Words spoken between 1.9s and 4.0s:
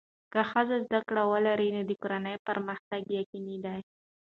کورنۍ پرمختګ یقیني دی.